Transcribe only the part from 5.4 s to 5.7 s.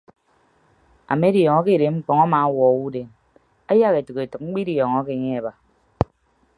o.